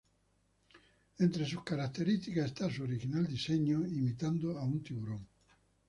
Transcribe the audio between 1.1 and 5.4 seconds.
Entre sus características está su original diseño, imitando a un tiburón.